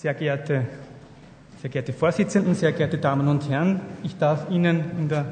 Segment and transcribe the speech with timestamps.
[0.00, 0.62] Sehr geehrte,
[1.60, 5.24] sehr geehrte Vorsitzenden, sehr geehrte Damen und Herren, ich darf Ihnen in der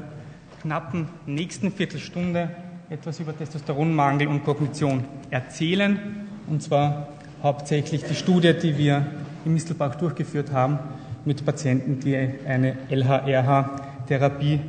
[0.61, 2.49] knappen nächsten Viertelstunde
[2.89, 7.07] etwas über Testosteronmangel und Kognition erzählen, und zwar
[7.41, 9.05] hauptsächlich die Studie, die wir
[9.45, 10.79] in Mistelbach durchgeführt haben
[11.23, 14.59] mit Patienten, die eine LHRH-Therapie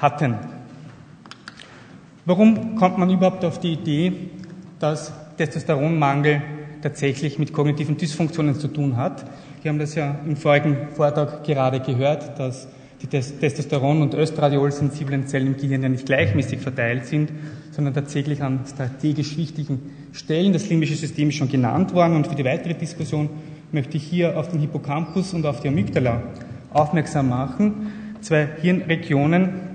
[0.00, 0.38] hatten.
[2.24, 4.30] Warum kommt man überhaupt auf die Idee,
[4.78, 6.40] dass Testosteronmangel
[6.82, 9.24] tatsächlich mit kognitiven Dysfunktionen zu tun hat.
[9.62, 12.68] Wir haben das ja im vorigen Vortrag gerade gehört, dass
[13.00, 17.32] die Testosteron- und Östradiol-sensiblen Zellen im Gehirn ja nicht gleichmäßig verteilt sind,
[17.72, 19.80] sondern tatsächlich an strategisch wichtigen
[20.12, 20.52] Stellen.
[20.52, 23.28] Das limbische System ist schon genannt worden und für die weitere Diskussion
[23.72, 26.22] möchte ich hier auf den Hippocampus und auf die Amygdala
[26.72, 27.92] aufmerksam machen.
[28.20, 29.71] Zwei Hirnregionen,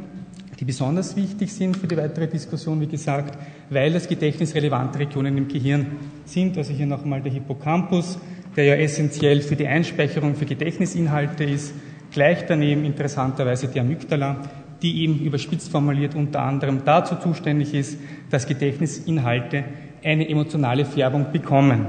[0.59, 3.37] die besonders wichtig sind für die weitere Diskussion, wie gesagt,
[3.69, 5.85] weil das gedächtnisrelevante Regionen im Gehirn
[6.25, 6.57] sind.
[6.57, 8.17] Also hier nochmal der Hippocampus,
[8.55, 11.73] der ja essentiell für die Einspeicherung für Gedächtnisinhalte ist.
[12.11, 14.37] Gleich daneben interessanterweise die Amygdala,
[14.81, 17.99] die eben überspitzt formuliert unter anderem dazu zuständig ist,
[18.31, 19.63] dass Gedächtnisinhalte
[20.03, 21.87] eine emotionale Färbung bekommen.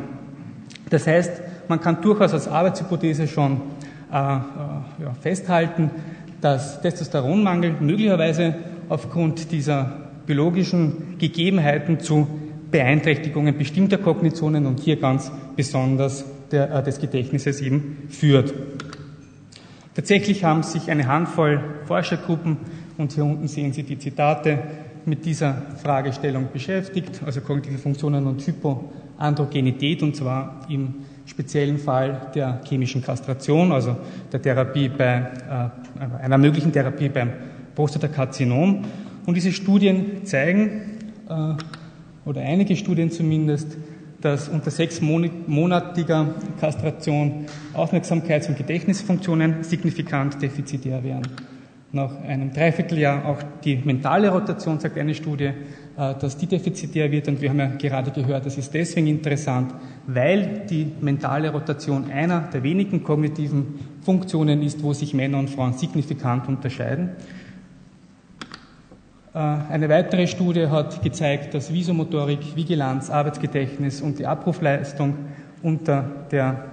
[0.91, 3.61] Das heißt, man kann durchaus als Arbeitshypothese schon
[4.11, 5.91] äh, äh, ja, festhalten,
[6.41, 8.55] dass Testosteronmangel möglicherweise
[8.89, 12.27] aufgrund dieser biologischen Gegebenheiten zu
[12.71, 18.53] Beeinträchtigungen bestimmter Kognitionen und hier ganz besonders der, äh, des Gedächtnisses eben führt.
[19.95, 22.59] Tatsächlich haben sich eine Handvoll Forschergruppen,
[22.99, 24.59] und hier unten sehen Sie die Zitate,
[25.07, 30.95] mit dieser Fragestellung beschäftigt, also kognitive Funktionen und Hypoandrogenität, und zwar im
[31.29, 33.97] speziellen Fall der chemischen Kastration, also
[34.33, 35.31] der Therapie bei,
[36.01, 37.33] äh, einer möglichen Therapie beim
[37.75, 38.85] Prostatakarzinom.
[39.27, 40.99] Und diese Studien zeigen,
[41.29, 41.55] äh,
[42.29, 43.77] oder einige Studien zumindest,
[44.21, 51.23] dass unter sechsmonatiger Kastration Aufmerksamkeits- und Gedächtnisfunktionen signifikant defizitär wären.
[51.91, 55.53] Nach einem Dreivierteljahr auch die mentale Rotation, sagt eine Studie,
[55.97, 57.29] äh, dass die defizitär wird.
[57.29, 59.73] Und wir haben ja gerade gehört, das ist deswegen interessant,
[60.07, 65.73] weil die mentale Rotation einer der wenigen kognitiven Funktionen ist, wo sich Männer und Frauen
[65.73, 67.11] signifikant unterscheiden.
[69.33, 75.15] Äh, eine weitere Studie hat gezeigt, dass Visomotorik, Vigilanz, Arbeitsgedächtnis und die Abrufleistung
[75.63, 76.67] unter der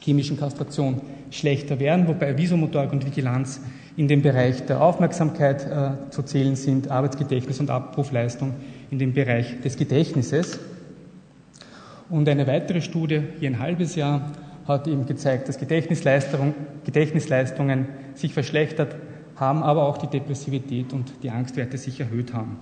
[0.00, 1.00] chemischen Kastration
[1.32, 3.60] schlechter werden, wobei Visomotorik und Vigilanz
[3.96, 8.54] in dem Bereich der Aufmerksamkeit äh, zu zählen sind, Arbeitsgedächtnis und Abrufleistung
[8.90, 10.58] in dem Bereich des Gedächtnisses.
[12.08, 14.32] Und eine weitere Studie, hier ein halbes Jahr,
[14.68, 18.96] hat eben gezeigt, dass Gedächtnisleistung, Gedächtnisleistungen sich verschlechtert
[19.36, 22.58] haben, aber auch die Depressivität und die Angstwerte sich erhöht haben.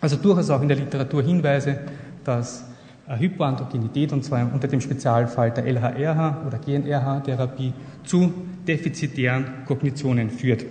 [0.00, 1.78] Also durchaus auch in der Literatur Hinweise,
[2.24, 2.66] dass
[3.08, 7.72] Hypoandrogenität, und zwar unter dem Spezialfall der LHRH oder GNRH-Therapie,
[8.04, 8.32] zu
[8.66, 10.64] defizitären Kognitionen führt.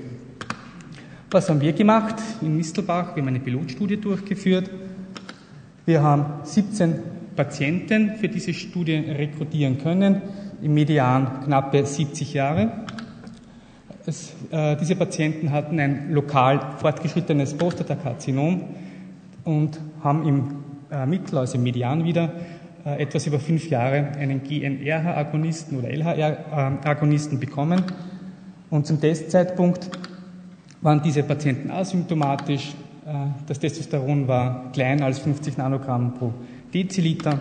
[1.30, 3.16] Was haben wir gemacht in Mistelbach?
[3.16, 4.70] Wir haben eine Pilotstudie durchgeführt.
[5.86, 6.96] Wir haben 17
[7.36, 10.22] Patienten für diese Studie rekrutieren können,
[10.62, 12.72] im Median knappe 70 Jahre.
[14.06, 18.64] Es, äh, diese Patienten hatten ein lokal fortgeschrittenes Prostatakarzinom
[19.44, 20.73] und haben im äh,
[21.06, 22.32] Mittel, also im Median wieder,
[22.86, 27.82] äh, etwas über fünf Jahre einen GNRH-Agonisten oder LHR-Agonisten bekommen.
[28.70, 29.90] Und zum Testzeitpunkt
[30.82, 32.74] waren diese Patienten asymptomatisch.
[33.06, 36.34] Äh, das Testosteron war kleiner als 50 Nanogramm pro
[36.74, 37.40] Deziliter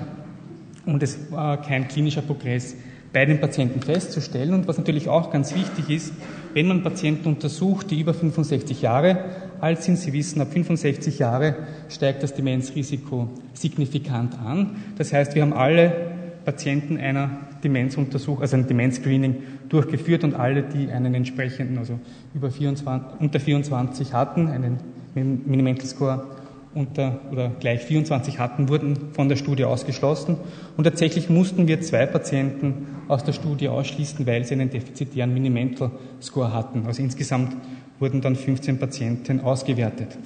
[0.87, 2.77] und es war kein klinischer Progress
[3.13, 4.55] bei den Patienten festzustellen.
[4.55, 6.13] Und was natürlich auch ganz wichtig ist,
[6.55, 9.25] wenn man Patienten untersucht, die über 65 Jahre
[9.63, 11.55] alt sind, Sie wissen, ab 65 Jahre
[11.89, 14.77] steigt das Demenzrisiko signifikant an.
[14.99, 16.13] Das heißt, wir haben alle
[16.45, 17.31] Patienten einer
[17.63, 19.37] Demenzuntersuchung, also ein Demenzscreening
[19.69, 22.01] durchgeführt und alle, die einen entsprechenden, also
[22.35, 24.79] über 24, unter 24 hatten, einen
[25.15, 26.27] Minimental Score
[26.75, 30.37] unter oder gleich 24 hatten, wurden von der Studie ausgeschlossen.
[30.77, 35.91] Und tatsächlich mussten wir zwei Patienten aus der Studie ausschließen, weil sie einen defizitären Minimental
[36.21, 36.87] Score hatten.
[36.87, 37.57] Also insgesamt
[37.99, 40.19] wurden dann 15 Patienten ausgewertet.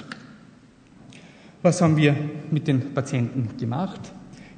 [1.62, 2.14] Was haben wir
[2.50, 4.00] mit den Patienten gemacht?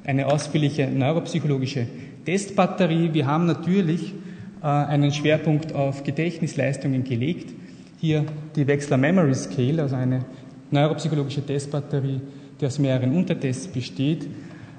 [0.05, 1.87] Eine ausführliche neuropsychologische
[2.25, 3.13] Testbatterie.
[3.13, 4.13] Wir haben natürlich
[4.61, 7.53] äh, einen Schwerpunkt auf Gedächtnisleistungen gelegt.
[7.99, 8.25] Hier
[8.55, 10.25] die Wechsler Memory Scale, also eine
[10.71, 12.21] neuropsychologische Testbatterie,
[12.59, 14.27] die aus mehreren Untertests besteht.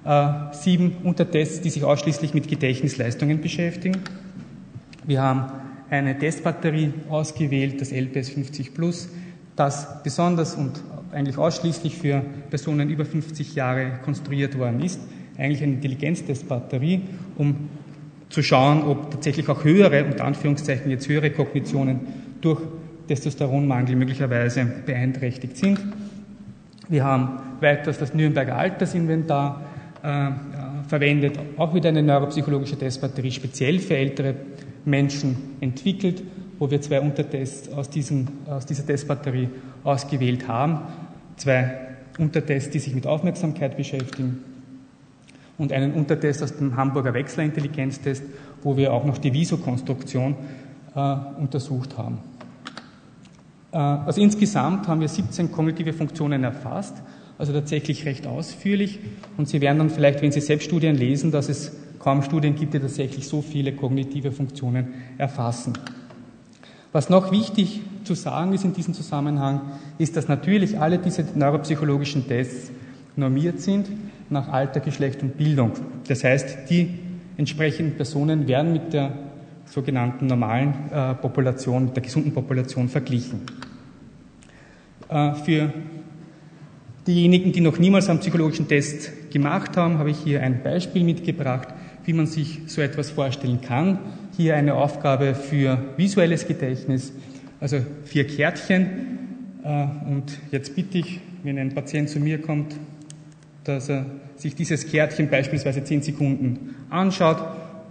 [0.04, 3.98] Äh, sieben Untertests, die sich ausschließlich mit Gedächtnisleistungen beschäftigen.
[5.06, 5.52] Wir haben
[5.90, 9.08] eine Testbatterie ausgewählt, das LPS 50 Plus,
[9.56, 10.80] das besonders und
[11.12, 15.00] eigentlich ausschließlich für Personen über 50 Jahre konstruiert worden ist.
[15.36, 17.02] Eigentlich eine Intelligenztestbatterie,
[17.36, 17.68] um
[18.28, 22.00] zu schauen, ob tatsächlich auch höhere, unter Anführungszeichen jetzt höhere Kognitionen
[22.40, 22.60] durch
[23.08, 25.80] Testosteronmangel möglicherweise beeinträchtigt sind.
[26.88, 29.62] Wir haben weiters das Nürnberger Altersinventar
[30.02, 30.30] äh,
[30.88, 34.34] verwendet, auch wieder eine neuropsychologische Testbatterie speziell für ältere
[34.84, 36.22] Menschen entwickelt,
[36.58, 39.48] wo wir zwei Untertests aus, diesem, aus dieser Testbatterie
[39.84, 40.80] ausgewählt haben.
[41.36, 41.78] Zwei
[42.18, 44.42] Untertests, die sich mit Aufmerksamkeit beschäftigen
[45.58, 48.24] und einen Untertest aus dem Hamburger Wechserintelligenztest,
[48.62, 50.34] wo wir auch noch die Visokonstruktion
[50.94, 52.18] äh, untersucht haben.
[53.72, 56.96] Äh, also insgesamt haben wir 17 kognitive Funktionen erfasst,
[57.38, 58.98] also tatsächlich recht ausführlich.
[59.36, 62.74] Und Sie werden dann vielleicht, wenn Sie selbst Studien lesen, dass es kaum Studien gibt,
[62.74, 65.74] die tatsächlich so viele kognitive Funktionen erfassen.
[66.92, 69.60] Was noch wichtig zu sagen ist in diesem Zusammenhang,
[69.98, 72.72] ist, dass natürlich alle diese neuropsychologischen Tests
[73.16, 73.88] normiert sind
[74.28, 75.72] nach Alter, Geschlecht und Bildung.
[76.08, 76.98] Das heißt, die
[77.36, 79.12] entsprechenden Personen werden mit der
[79.70, 83.42] sogenannten normalen äh, Population, mit der gesunden Population verglichen.
[85.08, 85.72] Äh, für
[87.06, 91.68] diejenigen, die noch niemals einen psychologischen Test gemacht haben, habe ich hier ein Beispiel mitgebracht,
[92.04, 93.98] wie man sich so etwas vorstellen kann.
[94.36, 97.12] Hier eine Aufgabe für visuelles Gedächtnis,
[97.60, 98.86] also vier Kärtchen.
[99.62, 102.74] Äh, und jetzt bitte ich, wenn ein Patient zu mir kommt,
[103.64, 104.06] dass er
[104.36, 107.38] sich dieses Kärtchen beispielsweise zehn Sekunden anschaut,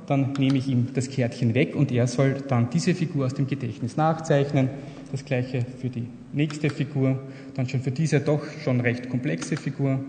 [0.09, 3.45] dann nehme ich ihm das Kärtchen weg und er soll dann diese Figur aus dem
[3.45, 4.69] Gedächtnis nachzeichnen.
[5.11, 7.19] Das gleiche für die nächste Figur,
[7.53, 9.99] dann schon für diese doch schon recht komplexe Figur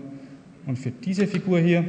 [0.65, 1.85] und für diese Figur hier.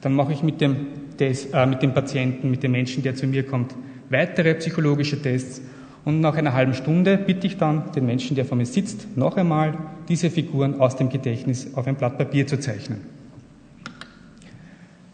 [0.00, 0.76] Dann mache ich mit dem,
[1.16, 3.74] Test, äh, mit dem Patienten, mit dem Menschen, der zu mir kommt,
[4.08, 5.62] weitere psychologische Tests
[6.04, 9.36] und nach einer halben Stunde bitte ich dann den Menschen, der vor mir sitzt, noch
[9.36, 9.76] einmal
[10.08, 13.00] diese Figuren aus dem Gedächtnis auf ein Blatt Papier zu zeichnen.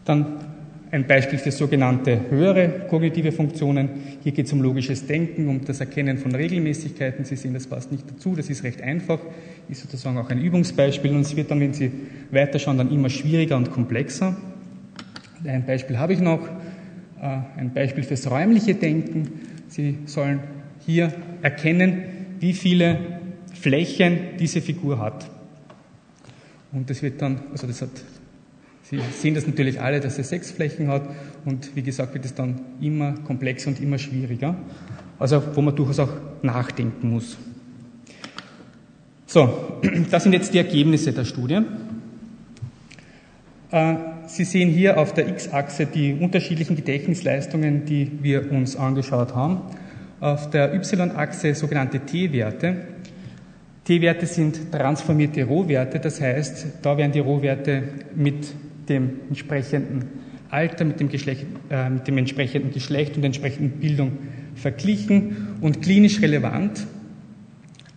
[0.05, 0.52] Dann
[0.93, 3.89] ein Beispiel für sogenannte höhere kognitive Funktionen.
[4.21, 7.25] Hier geht es um logisches Denken, um das Erkennen von Regelmäßigkeiten.
[7.25, 9.17] Sie sehen, das passt nicht dazu, das ist recht einfach,
[9.69, 11.91] ist sozusagen auch ein Übungsbeispiel und es wird dann, wenn Sie
[12.29, 14.37] weiterschauen, dann immer schwieriger und komplexer.
[15.43, 16.47] Ein Beispiel habe ich noch,
[17.19, 19.31] äh, ein Beispiel fürs räumliche Denken.
[19.69, 20.41] Sie sollen
[20.85, 21.11] hier
[21.41, 22.03] erkennen,
[22.39, 22.99] wie viele
[23.51, 25.27] Flächen diese Figur hat.
[26.71, 27.89] Und das wird dann, also das hat
[28.93, 31.09] Sie sehen das natürlich alle, dass er sechs Flächen hat
[31.45, 34.55] und wie gesagt wird es dann immer komplexer und immer schwieriger.
[35.17, 36.11] Also wo man durchaus auch
[36.43, 37.37] nachdenken muss.
[39.25, 39.79] So,
[40.11, 41.61] das sind jetzt die Ergebnisse der Studie.
[43.71, 43.95] Äh,
[44.27, 49.61] Sie sehen hier auf der X-Achse die unterschiedlichen Gedächtnisleistungen, die wir uns angeschaut haben.
[50.21, 52.75] Auf der Y-Achse sogenannte T-Werte.
[53.85, 57.83] T-Werte sind transformierte Rohwerte, das heißt, da werden die Rohwerte
[58.15, 58.53] mit
[58.89, 60.05] dem entsprechenden
[60.49, 64.11] Alter, mit dem, Geschlecht, äh, mit dem entsprechenden Geschlecht und der entsprechenden Bildung
[64.55, 66.85] verglichen und klinisch relevant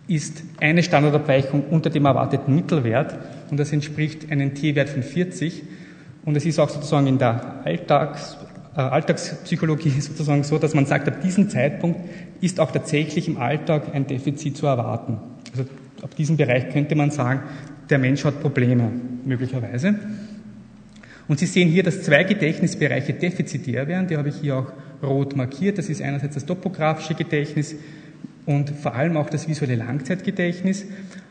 [0.07, 3.17] ist eine Standardabweichung unter dem erwarteten Mittelwert
[3.51, 5.63] und das entspricht einem T-Wert von 40
[6.25, 8.37] und es ist auch sozusagen in der Alltags,
[8.75, 11.99] äh, Alltagspsychologie sozusagen so, dass man sagt, ab diesem Zeitpunkt
[12.41, 15.17] ist auch tatsächlich im Alltag ein Defizit zu erwarten.
[15.51, 15.69] Also
[16.01, 17.41] ab diesem Bereich könnte man sagen,
[17.89, 18.91] der Mensch hat Probleme
[19.25, 19.95] möglicherweise.
[21.27, 24.07] Und Sie sehen hier, dass zwei Gedächtnisbereiche defizitär wären.
[24.07, 24.71] Die habe ich hier auch
[25.03, 25.77] rot markiert.
[25.77, 27.75] Das ist einerseits das topografische Gedächtnis
[28.45, 30.85] und vor allem auch das visuelle Langzeitgedächtnis.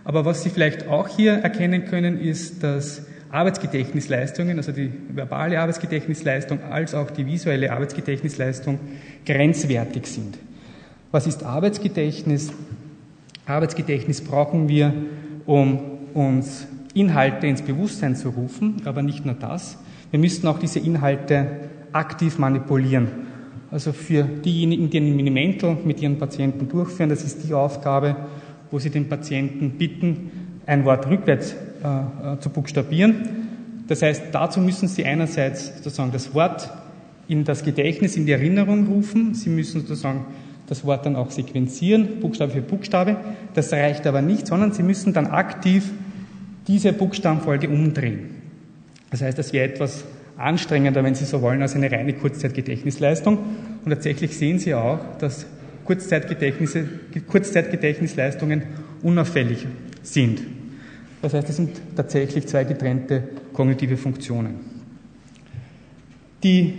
[0.04, 6.62] Aber was Sie vielleicht auch hier erkennen können, ist, dass Arbeitsgedächtnisleistungen, also die verbale Arbeitsgedächtnisleistung
[6.62, 8.78] als auch die visuelle Arbeitsgedächtnisleistung
[9.24, 10.38] grenzwertig sind.
[11.10, 12.52] Was ist Arbeitsgedächtnis?
[13.46, 14.92] Arbeitsgedächtnis brauchen wir,
[15.46, 15.80] um
[16.14, 19.78] uns Inhalte ins Bewusstsein zu rufen, aber nicht nur das.
[20.16, 21.46] Wir müssten auch diese Inhalte
[21.92, 23.08] aktiv manipulieren.
[23.70, 28.16] Also für diejenigen, die ein Minimental mit ihren Patienten durchführen, das ist die Aufgabe,
[28.70, 30.30] wo sie den Patienten bitten,
[30.64, 33.28] ein Wort rückwärts äh, äh, zu buchstabieren.
[33.88, 36.70] Das heißt, dazu müssen sie einerseits sozusagen das Wort
[37.28, 39.35] in das Gedächtnis, in die Erinnerung rufen.
[39.35, 40.25] Sie müssen sozusagen
[40.66, 43.18] das Wort dann auch sequenzieren, Buchstabe für Buchstabe.
[43.52, 45.92] Das reicht aber nicht, sondern sie müssen dann aktiv
[46.66, 48.35] diese Buchstabenfolge umdrehen.
[49.10, 50.04] Das heißt, das wäre etwas
[50.36, 53.38] anstrengender, wenn Sie so wollen, als eine reine Kurzzeitgedächtnisleistung.
[53.84, 55.46] Und tatsächlich sehen Sie auch, dass
[55.84, 58.62] Kurzzeitgedächtnisleistungen
[59.02, 59.66] unauffällig
[60.02, 60.42] sind.
[61.22, 63.22] Das heißt, es sind tatsächlich zwei getrennte
[63.52, 64.56] kognitive Funktionen.
[66.42, 66.75] Die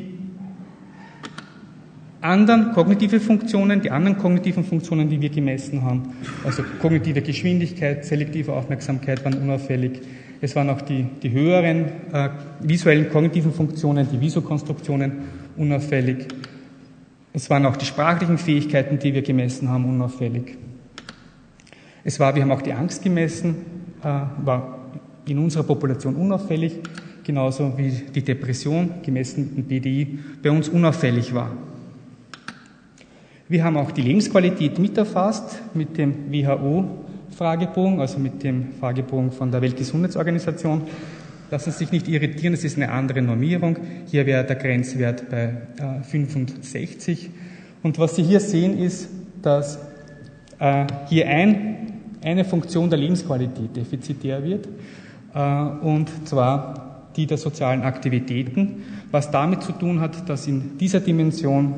[2.22, 8.53] anderen kognitive Funktionen, die anderen kognitiven Funktionen, die wir gemessen haben, also kognitive Geschwindigkeit, selektive
[8.53, 10.01] Aufmerksamkeit waren unauffällig,
[10.39, 12.29] Es waren auch die, die höheren äh,
[12.62, 15.12] visuellen kognitiven Funktionen, die Visokonstruktionen
[15.58, 16.27] unauffällig.
[17.34, 20.58] Es waren auch die sprachlichen Fähigkeiten, die wir gemessen haben, unauffällig.
[22.03, 23.56] Es war, wir haben auch die Angst gemessen,
[24.03, 24.06] äh,
[24.44, 24.77] war
[25.25, 26.79] in unserer Population unauffällig,
[27.24, 31.51] genauso wie die Depression, gemessen mit dem BDI, bei uns unauffällig war.
[33.50, 36.29] Wir haben auch die Lebensqualität mit erfasst mit dem
[37.38, 40.82] WHO-Fragebogen, also mit dem Fragebogen von der Weltgesundheitsorganisation.
[41.50, 43.77] Lassen Sie sich nicht irritieren, es ist eine andere Normierung.
[44.08, 45.53] Hier wäre der Grenzwert bei
[46.03, 47.25] 65.
[47.25, 47.29] Äh,
[47.84, 49.10] Und was Sie hier sehen, ist,
[49.41, 49.79] dass
[50.60, 54.67] äh, hier ein, eine Funktion der Lebensqualität defizitär wird,
[55.34, 61.00] äh, und zwar die der sozialen Aktivitäten, was damit zu tun hat, dass in dieser
[61.00, 61.74] Dimension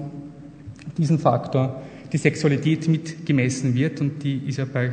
[0.97, 4.91] diesen Faktor die Sexualität mit gemessen wird und die ist ja bei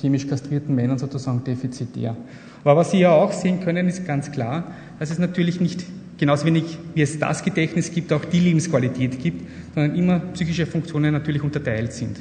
[0.00, 2.16] chemisch kastrierten Männern sozusagen defizitär.
[2.64, 4.64] Aber was Sie ja auch sehen können, ist ganz klar,
[4.98, 5.84] dass es natürlich nicht
[6.18, 11.12] genauso wenig wie es das Gedächtnis gibt, auch die Lebensqualität gibt, sondern immer psychische Funktionen
[11.12, 12.18] natürlich unterteilt sind.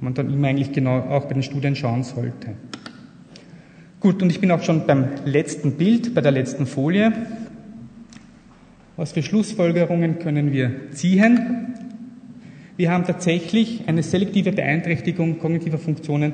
[0.00, 2.54] Man dann immer eigentlich genau auch bei den Studien schauen sollte.
[4.00, 7.12] Gut, und ich bin auch schon beim letzten Bild, bei der letzten Folie.
[8.96, 11.74] Was für Schlussfolgerungen können wir ziehen?
[12.78, 16.32] Wir haben tatsächlich eine selektive Beeinträchtigung kognitiver Funktionen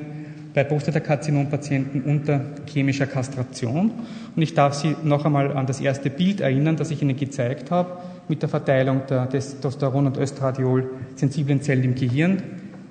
[0.53, 3.91] bei Prostatakarzinom-Patienten unter chemischer Kastration.
[4.35, 7.71] Und ich darf Sie noch einmal an das erste Bild erinnern, das ich Ihnen gezeigt
[7.71, 7.97] habe,
[8.27, 12.43] mit der Verteilung der Testosteron- und Östradiol-sensiblen Zellen im Gehirn,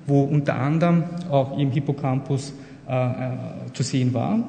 [0.05, 2.51] wo unter anderem auch im Hippocampus
[2.89, 3.11] äh, äh,
[3.71, 4.43] zu sehen war.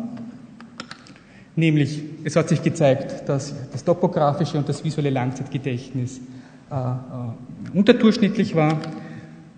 [1.54, 6.20] Nämlich, es hat sich gezeigt, dass das topografische und das visuelle Langzeitgedächtnis
[7.72, 8.78] unterdurchschnittlich war,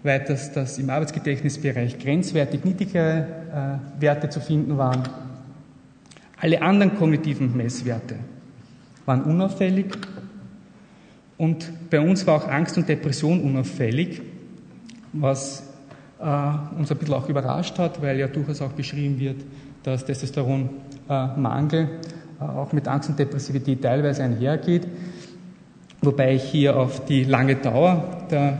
[0.03, 5.03] weiters, dass im Arbeitsgedächtnisbereich grenzwertig niedrigere äh, Werte zu finden waren.
[6.41, 8.17] Alle anderen kognitiven Messwerte
[9.07, 9.87] waren unauffällig
[11.37, 14.23] und bei uns war auch Angst und Depression unauffällig,
[15.13, 15.63] was
[16.21, 19.45] äh, uns ein bisschen auch überrascht hat, weil ja durchaus auch beschrieben wird,
[19.83, 21.89] dass Testosteronmangel
[22.41, 24.87] äh, auch mit Angst und Depressivität teilweise einhergeht,
[26.03, 28.59] wobei ich hier auf die lange Dauer der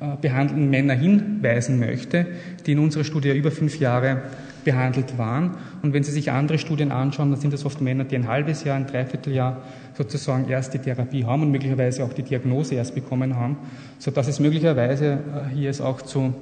[0.00, 2.26] äh, behandelten Männer hinweisen möchte,
[2.66, 4.22] die in unserer Studie über fünf Jahre
[4.64, 5.56] behandelt waren.
[5.82, 8.64] Und wenn Sie sich andere Studien anschauen, dann sind das oft Männer, die ein halbes
[8.64, 9.62] Jahr, ein Dreivierteljahr
[9.96, 13.56] sozusagen erst die Therapie haben und möglicherweise auch die Diagnose erst bekommen haben,
[13.98, 16.34] sodass es möglicherweise äh, hier es auch zu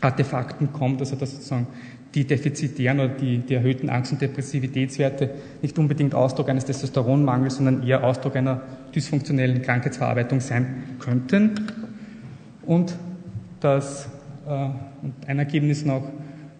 [0.00, 1.68] Artefakten kommt, also dass sozusagen
[2.18, 5.30] die defizitären oder die, die erhöhten Angst- und Depressivitätswerte
[5.62, 8.60] nicht unbedingt Ausdruck eines Testosteronmangels, sondern eher Ausdruck einer
[8.92, 11.52] dysfunktionellen Krankheitsverarbeitung sein könnten.
[12.66, 12.96] Und
[13.60, 14.08] das,
[14.48, 14.68] äh,
[15.28, 16.10] ein Ergebnis noch,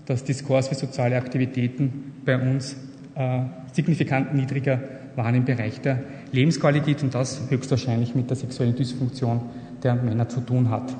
[0.07, 2.77] dass die Scores für soziale Aktivitäten bei uns
[3.17, 3.41] äh,
[3.73, 4.81] signifikant niedriger
[5.17, 9.41] waren im Bereich der Lebensqualität und das höchstwahrscheinlich mit der sexuellen Dysfunktion
[9.83, 10.95] der Männer zu tun hat.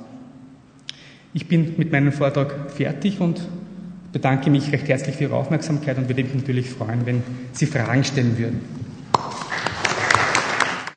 [1.33, 3.39] Ich bin mit meinem Vortrag fertig und
[4.11, 7.23] bedanke mich recht herzlich für Ihre Aufmerksamkeit und würde mich natürlich freuen, wenn
[7.53, 8.78] Sie Fragen stellen würden.